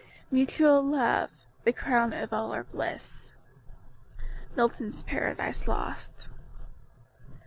[0.31, 1.29] "Mutual love,
[1.63, 3.33] the crown of all our bliss."
[4.55, 6.27] MILTON'S PARADISE LOST.